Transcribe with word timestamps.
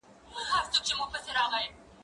کېدای 0.71 0.87
سي 0.87 0.93
خبري 0.97 1.19
ګڼه 1.25 1.43
وي؟! 1.51 1.65